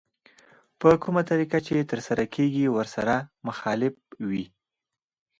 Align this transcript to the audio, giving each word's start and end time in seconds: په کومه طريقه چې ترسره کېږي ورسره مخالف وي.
په 0.79 0.89
کومه 1.03 1.21
طريقه 1.31 1.57
چې 1.65 1.87
ترسره 1.91 2.23
کېږي 2.35 2.65
ورسره 2.69 3.15
مخالف 3.47 3.95
وي. 4.29 4.45